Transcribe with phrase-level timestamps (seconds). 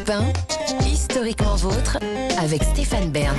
[0.00, 0.32] Europe
[0.80, 1.98] 1, historiquement vôtre,
[2.38, 3.36] avec Stéphane Bern.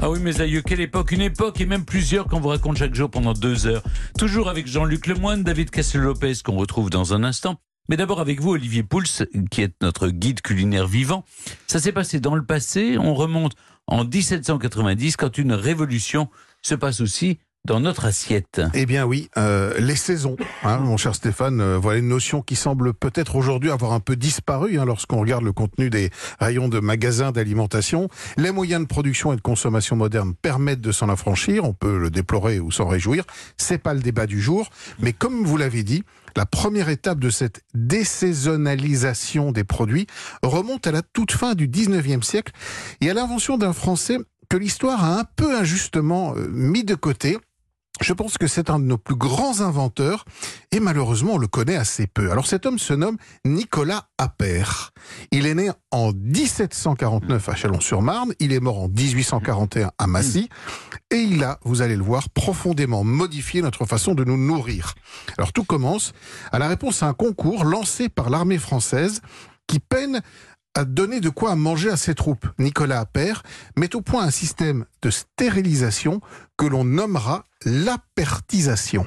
[0.00, 2.94] Ah oui, mes aïeux, quelle époque Une époque et même plusieurs qu'on vous raconte chaque
[2.94, 3.82] jour pendant deux heures.
[4.18, 7.56] Toujours avec Jean-Luc Lemoyne, David Castel-Lopez, qu'on retrouve dans un instant.
[7.88, 9.04] Mais d'abord avec vous, Olivier Pouls,
[9.50, 11.24] qui est notre guide culinaire vivant.
[11.66, 12.98] Ça s'est passé dans le passé.
[12.98, 13.52] On remonte
[13.86, 16.28] en 1790, quand une révolution
[16.62, 21.14] se passe aussi dans notre assiette Eh bien oui, euh, les saisons, hein, mon cher
[21.14, 25.20] Stéphane, euh, voilà une notion qui semble peut-être aujourd'hui avoir un peu disparu hein, lorsqu'on
[25.20, 28.08] regarde le contenu des rayons de magasins d'alimentation.
[28.38, 32.10] Les moyens de production et de consommation modernes permettent de s'en affranchir, on peut le
[32.10, 33.24] déplorer ou s'en réjouir,
[33.58, 36.04] c'est pas le débat du jour, mais comme vous l'avez dit,
[36.36, 40.06] la première étape de cette désaisonnalisation des produits
[40.42, 42.52] remonte à la toute fin du 19e siècle
[43.00, 44.18] et à l'invention d'un Français
[44.48, 47.38] que l'histoire a un peu injustement euh, mis de côté.
[48.00, 50.24] Je pense que c'est un de nos plus grands inventeurs
[50.70, 52.30] et malheureusement on le connaît assez peu.
[52.30, 54.92] Alors cet homme se nomme Nicolas Appert.
[55.32, 60.48] Il est né en 1749 à Chalon-sur-Marne, il est mort en 1841 à Massy
[61.10, 64.94] et il a, vous allez le voir, profondément modifié notre façon de nous nourrir.
[65.36, 66.12] Alors tout commence
[66.52, 69.20] à la réponse à un concours lancé par l'armée française
[69.66, 70.22] qui peine
[70.78, 72.46] à donner de quoi manger à ses troupes.
[72.60, 73.42] Nicolas Appert
[73.76, 76.20] met au point un système de stérilisation
[76.56, 79.04] que l'on nommera l'apertisation.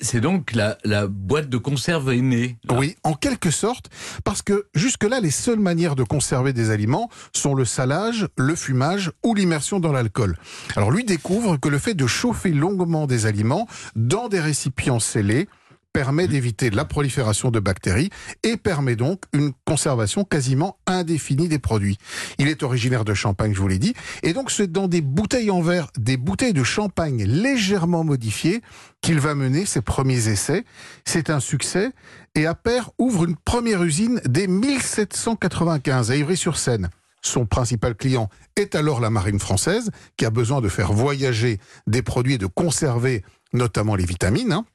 [0.00, 2.56] C'est donc la, la, boîte de conserve est née.
[2.68, 2.76] Là.
[2.78, 3.90] Oui, en quelque sorte,
[4.24, 9.12] parce que jusque-là, les seules manières de conserver des aliments sont le salage, le fumage
[9.24, 10.36] ou l'immersion dans l'alcool.
[10.74, 15.48] Alors lui découvre que le fait de chauffer longuement des aliments dans des récipients scellés
[15.96, 18.10] permet d'éviter la prolifération de bactéries
[18.42, 21.96] et permet donc une conservation quasiment indéfinie des produits.
[22.36, 25.50] Il est originaire de Champagne, je vous l'ai dit, et donc c'est dans des bouteilles
[25.50, 28.60] en verre, des bouteilles de champagne légèrement modifiées
[29.00, 30.66] qu'il va mener ses premiers essais.
[31.06, 31.92] C'est un succès
[32.34, 36.90] et Appert ouvre une première usine dès 1795 à Ivry-sur-Seine.
[37.22, 42.02] Son principal client est alors la marine française, qui a besoin de faire voyager des
[42.02, 43.24] produits et de conserver
[43.54, 44.52] notamment les vitamines.
[44.52, 44.66] Hein.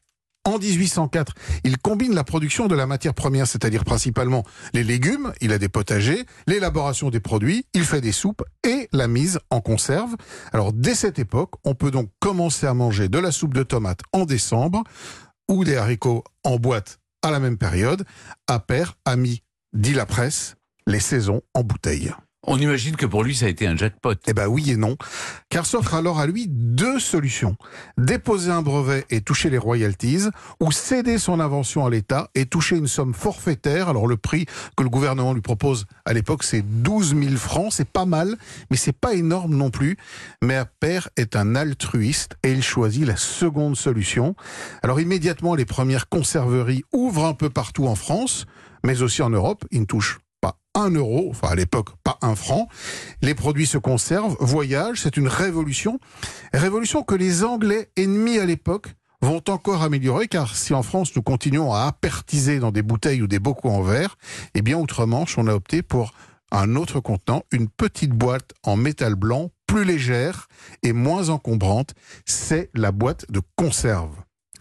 [0.44, 4.44] En 1804, il combine la production de la matière première, c'est-à-dire principalement
[4.74, 9.07] les légumes, il a des potagers, l'élaboration des produits, il fait des soupes et la
[9.07, 10.16] mise en conserve.
[10.51, 14.01] Alors dès cette époque, on peut donc commencer à manger de la soupe de tomates
[14.13, 14.84] en décembre
[15.47, 18.03] ou des haricots en boîte à la même période.
[18.47, 19.44] Appert a mis,
[19.74, 20.56] dit la presse,
[20.88, 22.12] les saisons en bouteille.
[22.47, 24.16] On imagine que pour lui, ça a été un jackpot.
[24.25, 24.97] Eh bien oui et non,
[25.50, 27.56] car s'offrent alors à lui deux solutions.
[28.00, 30.24] Déposer un brevet et toucher les royalties,
[30.59, 33.90] ou céder son invention à l'État et toucher une somme forfaitaire.
[33.90, 37.88] Alors le prix que le gouvernement lui propose à l'époque, c'est 12 000 francs, c'est
[37.88, 38.35] pas mal,
[38.72, 39.97] mais c'est pas énorme non plus.
[40.41, 44.35] Mais Appert est un altruiste et il choisit la seconde solution.
[44.81, 48.47] Alors immédiatement, les premières conserveries ouvrent un peu partout en France,
[48.84, 50.18] mais aussi en Europe, il ne touche
[50.76, 52.68] 1 euro, enfin à l'époque pas un franc.
[53.22, 56.00] Les produits se conservent, voyagent, c'est une révolution.
[56.54, 61.22] Révolution que les Anglais ennemis à l'époque vont encore améliorer car si en France nous
[61.22, 64.18] continuons à apertiser dans des bouteilles ou des bocaux en verre,
[64.56, 66.14] eh bien outre-Manche on a opté pour
[66.52, 70.48] un autre contenant, une petite boîte en métal blanc plus légère
[70.84, 71.94] et moins encombrante,
[72.26, 74.16] c'est la boîte de conserve.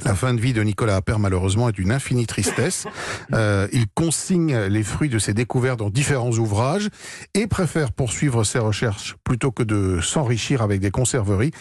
[0.05, 2.87] La fin de vie de Nicolas Appert, malheureusement, est une infinie tristesse.
[3.33, 6.89] Euh, il consigne les fruits de ses découvertes dans différents ouvrages
[7.35, 11.53] et préfère poursuivre ses recherches plutôt que de s'enrichir avec des conserveries.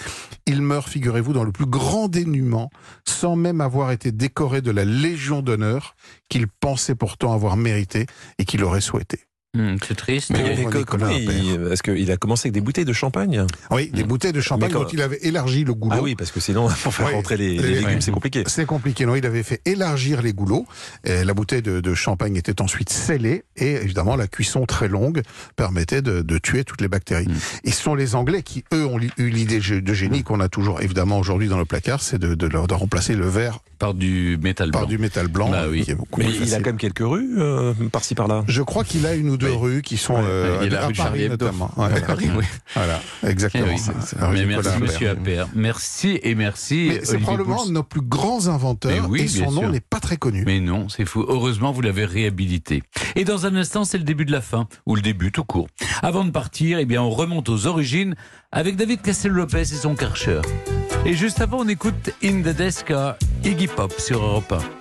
[0.48, 2.72] Il meurt, figurez-vous, dans le plus grand dénuement,
[3.06, 5.96] sans même avoir été décoré de la Légion d'honneur
[6.28, 8.08] qu'il pensait pourtant avoir mérité
[8.40, 9.28] et qu'il aurait souhaité.
[9.58, 10.30] Mmh, c'est triste.
[10.30, 13.48] Mais Est-ce qu'il a commencé avec des bouteilles de champagne?
[13.72, 14.08] Oui, des mmh.
[14.08, 14.94] bouteilles de champagne quand...
[14.94, 15.96] il avait élargi le goulot.
[15.98, 18.44] Ah oui, parce que sinon, pour faire oui, rentrer les, les, les légumes, c'est compliqué.
[18.46, 19.08] C'est compliqué.
[19.08, 20.68] Non, il avait fait élargir les goulots.
[21.04, 23.44] Et la bouteille de, de, champagne était ensuite scellée.
[23.56, 25.24] Et évidemment, la cuisson très longue
[25.56, 27.28] permettait de, de tuer toutes les bactéries.
[27.28, 27.38] Mmh.
[27.64, 30.82] Et ce sont les Anglais qui, eux, ont eu l'idée de génie qu'on a toujours,
[30.82, 34.72] évidemment, aujourd'hui dans le placard, c'est de, de, de, remplacer le verre par du métal
[34.72, 34.79] blanc.
[34.81, 35.50] Par du métal blanc.
[35.50, 35.85] Bah oui.
[36.17, 38.43] Mais il a quand même quelques rues euh, par-ci par-là.
[38.47, 39.58] Je crois qu'il a une ou deux oui.
[39.58, 41.72] rues qui sont euh, il y a la rue de Paris notamment.
[41.78, 42.43] Ouais, à Paris, oui.
[42.76, 43.66] Voilà, exactement.
[43.67, 45.47] Eh oui, c est, c est, mais merci Monsieur Appert.
[45.55, 46.91] Merci et merci.
[47.03, 50.17] C'est probablement un de nos plus grands inventeurs oui, et son nom n'est pas très
[50.17, 50.43] connu.
[50.46, 51.25] Mais non, c'est fou.
[51.28, 52.84] Heureusement, vous l'avez réhabilité.
[53.16, 55.67] Et dans un instant, c'est le début de la fin ou le début tout court.
[56.03, 58.16] Avant de partir, eh bien, on remonte aux origines
[58.52, 60.41] avec David Castel-Lopez et son Karcher.
[61.05, 62.93] Et juste avant, on écoute In the Desk
[63.43, 64.78] Iggy Pop sur Europe 1.